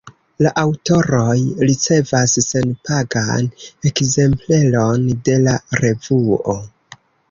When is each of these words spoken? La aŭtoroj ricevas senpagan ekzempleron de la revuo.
La 0.43 0.51
aŭtoroj 0.61 1.35
ricevas 1.71 2.33
senpagan 2.47 3.53
ekzempleron 3.93 5.09
de 5.31 5.41
la 5.49 5.59
revuo. 5.87 6.63